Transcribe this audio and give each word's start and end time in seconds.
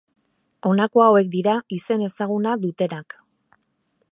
Honako 0.69 1.03
hauek 1.07 1.29
dira 1.35 1.53
izen 1.77 2.07
ezaguna 2.07 2.55
dutenak. 2.65 3.19